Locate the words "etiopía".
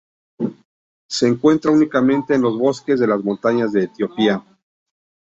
3.83-4.43